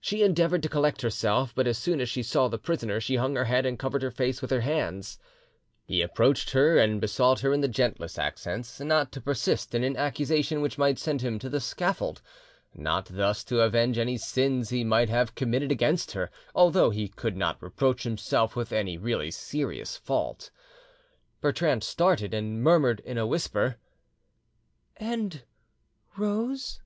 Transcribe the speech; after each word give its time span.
She 0.00 0.24
endeavoured 0.24 0.64
to 0.64 0.68
collect 0.68 1.00
herself, 1.00 1.54
but 1.54 1.68
as 1.68 1.78
soon 1.78 2.00
as 2.00 2.08
she 2.08 2.24
saw 2.24 2.48
the 2.48 2.58
prisoner 2.58 3.00
she 3.00 3.14
hung 3.14 3.36
her 3.36 3.44
head 3.44 3.64
and 3.64 3.78
covered 3.78 4.02
her 4.02 4.10
face 4.10 4.42
with 4.42 4.50
her 4.50 4.62
hands. 4.62 5.16
He 5.86 6.02
approached 6.02 6.50
her 6.50 6.76
and 6.76 7.00
besought 7.00 7.38
her 7.38 7.52
in 7.52 7.60
the 7.60 7.68
gentlest 7.68 8.18
accents 8.18 8.80
not 8.80 9.12
to 9.12 9.20
persist 9.20 9.72
in 9.72 9.84
an 9.84 9.96
accusation 9.96 10.60
which 10.60 10.76
might 10.76 10.98
send 10.98 11.20
him 11.22 11.38
to 11.38 11.48
the 11.48 11.60
scaffold, 11.60 12.20
not 12.74 13.06
thus 13.12 13.44
to 13.44 13.60
avenge 13.60 13.96
any 13.96 14.16
sins 14.18 14.70
he 14.70 14.82
might 14.82 15.08
have 15.08 15.36
committed 15.36 15.70
against 15.70 16.10
her, 16.14 16.32
although 16.52 16.90
he 16.90 17.06
could 17.06 17.36
not 17.36 17.62
reproach 17.62 18.02
himself 18.02 18.56
with 18.56 18.72
any 18.72 18.98
really 18.98 19.30
serious 19.30 19.96
fault. 19.96 20.50
Bertrande 21.40 21.84
started, 21.84 22.34
and 22.34 22.60
murmured 22.60 22.98
in 23.06 23.16
a 23.18 23.24
whisper, 23.24 23.76
"And 24.96 25.44
Rose?" 26.16 26.80